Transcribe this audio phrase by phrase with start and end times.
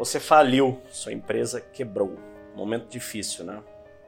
[0.00, 2.16] Você faliu, sua empresa quebrou.
[2.56, 3.62] Momento difícil, né?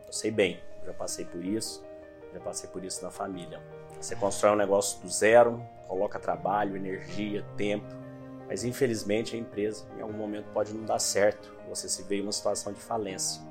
[0.06, 1.84] Eu sei bem, já passei por isso,
[2.32, 3.60] já passei por isso na família.
[4.00, 7.84] Você constrói um negócio do zero, coloca trabalho, energia, tempo,
[8.48, 11.54] mas infelizmente a empresa em algum momento pode não dar certo.
[11.68, 13.42] Você se vê em uma situação de falência.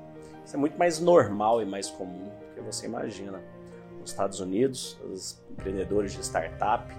[0.44, 3.40] Isso é muito mais normal e mais comum do que você imagina.
[4.00, 6.92] Nos Estados Unidos, os empreendedores de startup,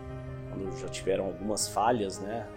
[0.50, 2.48] quando já tiveram algumas falhas, né,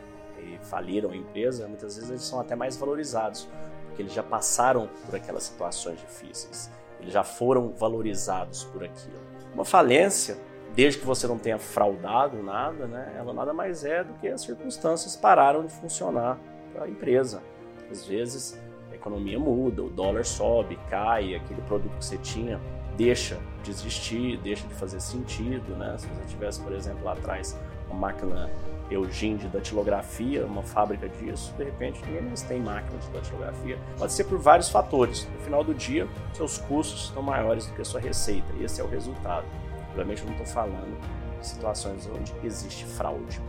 [0.65, 3.49] faliram a empresa, muitas vezes eles são até mais valorizados,
[3.87, 9.21] porque eles já passaram por aquelas situações difíceis, eles já foram valorizados por aquilo.
[9.55, 10.37] Uma falência,
[10.75, 14.43] desde que você não tenha fraudado nada, né, ela nada mais é do que as
[14.43, 16.39] circunstâncias pararam de funcionar
[16.73, 17.43] para a empresa.
[17.91, 18.61] Às vezes
[18.91, 22.61] a economia muda, o dólar sobe, cai, aquele produto que você tinha
[22.97, 25.97] deixa de existir, deixa de fazer sentido, né?
[25.99, 27.57] Se você tivesse, por exemplo, lá atrás
[27.89, 28.51] uma máquina
[28.91, 33.79] Eugene de datilografia, uma fábrica disso, de repente ninguém mais tem máquina de datilografia.
[33.99, 35.29] Pode ser por vários fatores.
[35.35, 38.81] No final do dia, seus custos estão maiores do que a sua receita, e esse
[38.81, 39.47] é o resultado.
[39.91, 41.01] Obviamente eu não estou falando
[41.41, 43.41] de situações onde existe fraude.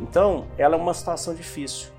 [0.00, 1.90] Então, ela é uma situação difícil.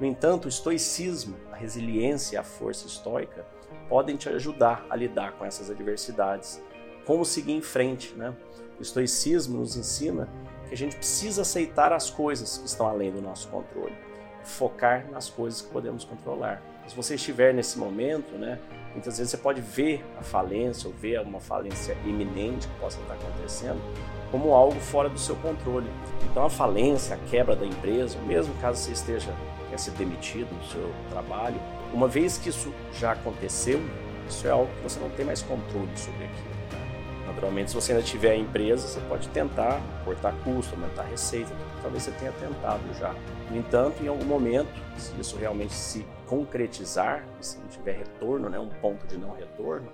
[0.00, 3.46] No entanto, o estoicismo, a resiliência e a força estoica
[3.88, 6.60] podem te ajudar a lidar com essas adversidades.
[7.06, 8.34] Como seguir em frente, né?
[8.78, 10.28] O estoicismo nos ensina
[10.74, 13.96] a gente precisa aceitar as coisas que estão além do nosso controle,
[14.42, 16.60] focar nas coisas que podemos controlar.
[16.88, 18.58] Se você estiver nesse momento, né,
[18.92, 23.14] muitas vezes você pode ver a falência ou ver uma falência iminente que possa estar
[23.14, 23.80] acontecendo
[24.32, 25.88] como algo fora do seu controle.
[26.28, 29.32] Então a falência, a quebra da empresa, mesmo caso você esteja
[29.70, 31.60] quer ser demitido do seu trabalho,
[31.92, 33.80] uma vez que isso já aconteceu,
[34.28, 36.53] isso é algo que você não tem mais controle sobre aquilo.
[37.34, 41.50] Naturalmente, se você ainda tiver a empresa, você pode tentar cortar custo, aumentar a receita,
[41.82, 43.12] talvez você tenha tentado já.
[43.50, 48.58] No entanto, em algum momento, se isso realmente se concretizar, se não tiver retorno, né,
[48.58, 49.88] um ponto de não retorno,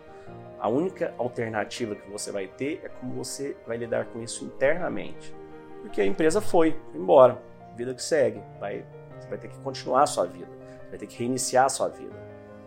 [0.60, 5.34] a única alternativa que você vai ter é como você vai lidar com isso internamente.
[5.80, 7.40] Porque a empresa foi, foi embora,
[7.74, 8.84] vida que segue, vai,
[9.18, 10.50] você vai ter que continuar a sua vida,
[10.90, 12.14] vai ter que reiniciar a sua vida.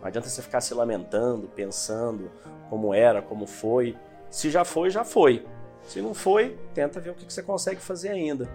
[0.00, 2.28] Não adianta você ficar se lamentando, pensando
[2.68, 3.96] como era, como foi,
[4.30, 5.46] se já foi, já foi.
[5.82, 8.48] Se não foi, tenta ver o que você consegue fazer ainda.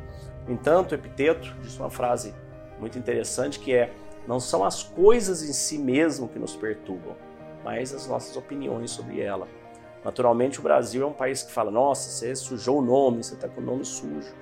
[0.47, 2.33] No entanto, Epiteto disse uma frase
[2.79, 3.93] muito interessante que é:
[4.27, 7.15] não são as coisas em si mesmo que nos perturbam,
[7.63, 9.47] mas as nossas opiniões sobre ela.
[10.03, 13.47] Naturalmente, o Brasil é um país que fala: nossa, você sujou o nome, você está
[13.47, 14.33] com o nome sujo.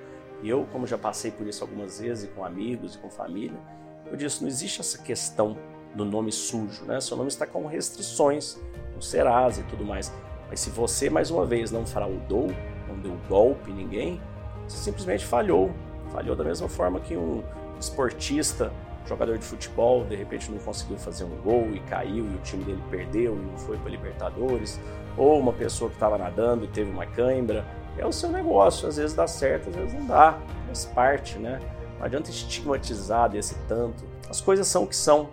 [0.42, 3.58] E eu, como já passei por isso algumas vezes, com amigos e com família,
[4.06, 5.56] eu disse: não existe essa questão
[5.94, 7.00] do nome sujo, né?
[7.00, 8.56] Seu nome está com restrições,
[8.94, 10.12] com Serasa e tudo mais.
[10.48, 12.48] Mas se você, mais uma vez, não fraudou,
[12.88, 14.20] não deu golpe em ninguém,
[14.66, 15.70] você simplesmente falhou.
[16.10, 17.42] Falhou da mesma forma que um
[17.78, 18.72] esportista,
[19.06, 22.64] jogador de futebol, de repente não conseguiu fazer um gol e caiu e o time
[22.64, 24.80] dele perdeu e não foi para Libertadores.
[25.16, 27.64] Ou uma pessoa que estava nadando e teve uma cãibra.
[27.96, 30.38] É o seu negócio, às vezes dá certo, às vezes não dá.
[30.66, 31.60] Faz parte, né?
[31.98, 34.04] Não adianta estigmatizar desse tanto.
[34.30, 35.30] As coisas são o que são.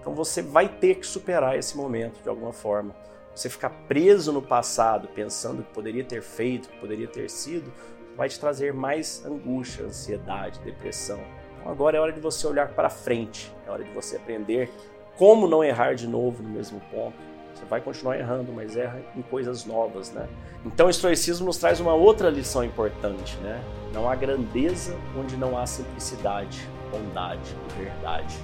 [0.00, 2.94] Então você vai ter que superar esse momento de alguma forma
[3.38, 7.72] você ficar preso no passado, pensando que poderia ter feito, que poderia ter sido,
[8.16, 11.20] vai te trazer mais angústia, ansiedade, depressão.
[11.60, 14.68] Então agora é hora de você olhar para frente, é hora de você aprender
[15.16, 17.16] como não errar de novo no mesmo ponto.
[17.54, 20.28] Você vai continuar errando, mas erra em coisas novas, né?
[20.64, 23.62] Então o estoicismo nos traz uma outra lição importante, né?
[23.92, 28.36] Não há grandeza onde não há simplicidade, bondade e verdade.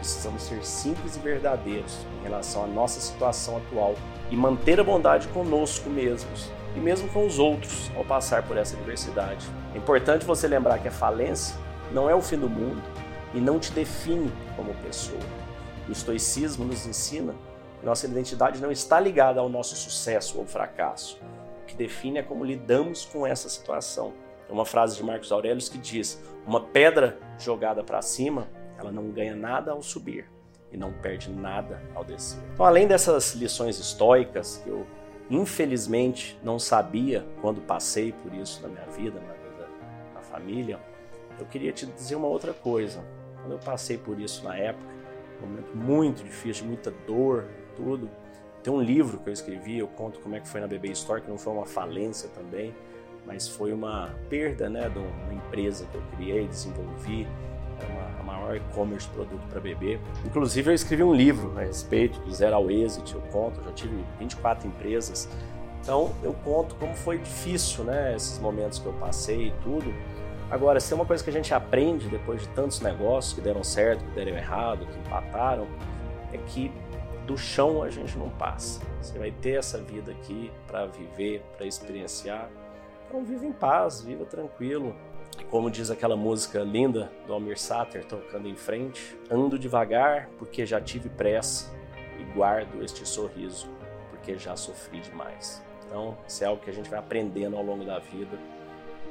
[0.00, 3.94] Precisamos ser simples e verdadeiros em relação à nossa situação atual
[4.30, 8.76] e manter a bondade conosco mesmos e mesmo com os outros ao passar por essa
[8.78, 9.46] adversidade.
[9.74, 11.54] É importante você lembrar que a falência
[11.92, 12.82] não é o fim do mundo
[13.34, 15.20] e não te define como pessoa.
[15.86, 17.34] O estoicismo nos ensina
[17.78, 21.20] que nossa identidade não está ligada ao nosso sucesso ou fracasso.
[21.62, 24.14] O que define é como lidamos com essa situação.
[24.48, 28.48] É uma frase de Marcos Aurelius que diz: Uma pedra jogada para cima
[28.80, 30.26] ela não ganha nada ao subir
[30.72, 32.40] e não perde nada ao descer.
[32.54, 34.86] Então, além dessas lições estoicas que eu
[35.28, 39.68] infelizmente não sabia quando passei por isso na minha vida, na vida
[40.14, 40.80] da família,
[41.38, 43.02] eu queria te dizer uma outra coisa.
[43.40, 44.86] Quando eu passei por isso na época,
[45.42, 48.10] um momento muito difícil, muita dor, tudo.
[48.62, 51.22] Tem um livro que eu escrevi, eu conto como é que foi na BB Store,
[51.22, 52.74] que não foi uma falência também,
[53.24, 57.26] mas foi uma perda, né, de uma empresa que eu criei, desenvolvi,
[58.50, 59.98] maior e-commerce produto para bebê.
[60.24, 63.16] Inclusive, eu escrevi um livro a respeito do zero ao êxito.
[63.16, 65.28] Eu conto, já tive 24 empresas.
[65.80, 68.14] Então, eu conto como foi difícil, né?
[68.14, 69.92] Esses momentos que eu passei e tudo.
[70.50, 73.62] Agora, se tem uma coisa que a gente aprende depois de tantos negócios que deram
[73.62, 75.66] certo, que deram errado, que empataram,
[76.32, 76.72] é que
[77.26, 78.80] do chão a gente não passa.
[79.00, 82.48] Você vai ter essa vida aqui para viver, para experienciar.
[83.06, 84.94] Então viva em paz, viva tranquilo.
[85.50, 90.80] Como diz aquela música linda do Almir Sater tocando em frente, ando devagar porque já
[90.80, 91.72] tive pressa
[92.18, 93.68] e guardo este sorriso
[94.10, 95.62] porque já sofri demais.
[95.86, 98.38] Então, isso é algo que a gente vai aprendendo ao longo da vida.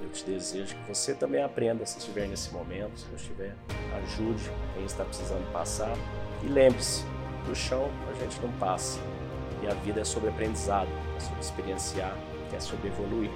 [0.02, 3.54] Eu te desejo que você também aprenda se estiver nesse momento, se não estiver,
[4.04, 5.94] ajude quem está precisando passar.
[6.42, 7.04] E lembre-se,
[7.46, 8.98] do chão a gente não passa.
[9.62, 10.88] E a vida é sobre aprendizado,
[11.18, 12.16] é sobre experienciar,
[12.56, 13.30] é sobre evoluir.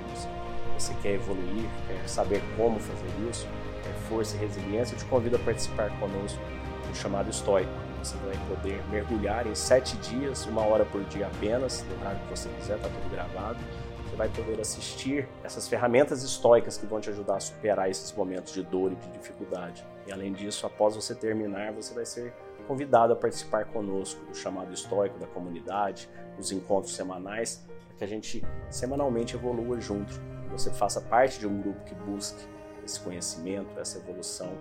[0.83, 3.47] Você quer evoluir, quer saber como fazer isso,
[3.83, 6.39] quer força e resiliência, eu te convido a participar conosco
[6.88, 7.71] do chamado estoico
[8.03, 12.38] você vai poder mergulhar em sete dias, uma hora por dia apenas, no horário que
[12.38, 13.57] você quiser, está tudo gravado.
[14.06, 18.53] Você vai poder assistir essas ferramentas estoicas que vão te ajudar a superar esses momentos
[18.53, 19.86] de dor e de dificuldade.
[20.06, 22.33] E além disso, após você terminar, você vai ser
[22.68, 28.07] convidado a participar conosco do chamado estoico da comunidade, dos encontros semanais, para que a
[28.07, 30.13] gente semanalmente evolua junto.
[30.53, 32.45] Você faça parte de um grupo que busque
[32.85, 34.51] esse conhecimento, essa evolução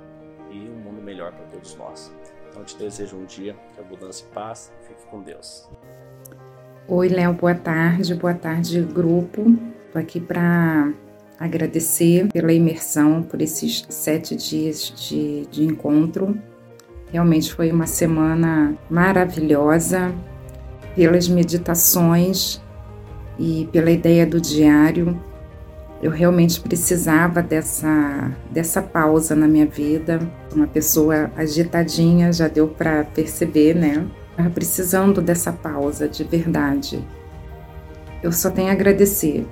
[0.51, 2.11] e um mundo melhor para todos nós.
[2.49, 4.73] Então te desejo um dia de abundância e paz.
[4.89, 5.69] Fique com Deus.
[6.89, 8.15] Oi, Léo, boa tarde.
[8.15, 9.43] Boa tarde, grupo.
[9.87, 10.91] Estou aqui para
[11.39, 16.39] agradecer pela imersão, por esses sete dias de, de encontro.
[17.11, 20.11] Realmente foi uma semana maravilhosa,
[20.97, 22.63] pelas meditações
[23.39, 25.23] e pela ideia do diário
[26.03, 30.19] eu realmente precisava dessa, dessa pausa na minha vida.
[30.53, 34.05] Uma pessoa agitadinha, já deu para perceber, né?
[34.33, 37.07] Estava precisando dessa pausa de verdade.
[38.21, 39.47] Eu só tenho a agradecer,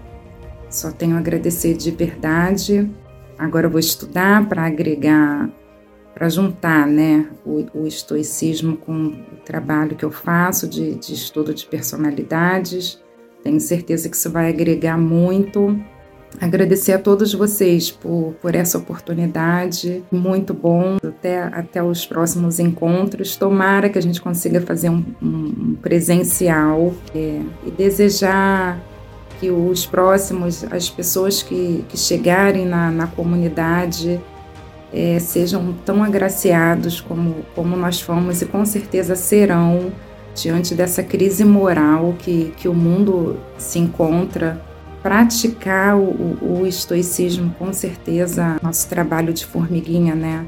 [0.69, 2.91] só tenho a agradecer de verdade.
[3.39, 5.49] Agora eu vou estudar para agregar,
[6.13, 11.55] para juntar né, o, o, estoicismo com o trabalho que eu faço de, de estudo
[11.55, 13.01] de personalidades.
[13.43, 15.81] Tenho certeza que isso vai agregar muito
[16.39, 20.97] Agradecer a todos vocês por, por essa oportunidade, muito bom.
[21.03, 23.37] Até, até os próximos encontros.
[23.37, 28.81] Tomara que a gente consiga fazer um, um presencial é, e desejar
[29.39, 34.21] que os próximos, as pessoas que, que chegarem na, na comunidade,
[34.93, 39.93] é, sejam tão agraciados como, como nós fomos e com certeza serão
[40.35, 44.61] diante dessa crise moral que, que o mundo se encontra
[45.03, 50.47] praticar o, o, estoicismo, com certeza, nosso trabalho de formiguinha, né?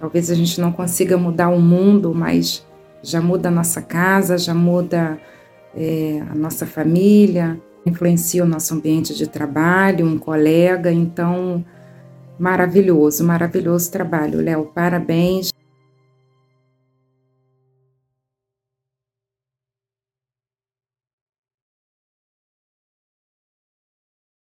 [0.00, 2.66] Talvez a gente não consiga mudar o mundo, mas
[3.02, 5.18] já muda a nossa casa, já muda
[5.76, 10.90] é, a nossa família, influencia o nosso ambiente de trabalho, um colega.
[10.90, 11.64] Então,
[12.38, 14.66] maravilhoso, maravilhoso trabalho, Léo.
[14.74, 15.53] Parabéns.